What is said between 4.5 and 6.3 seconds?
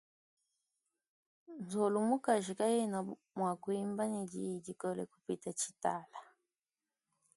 kikole kupita tshitala.